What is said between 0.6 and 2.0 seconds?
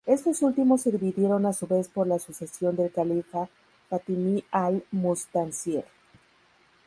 se dividieron a su vez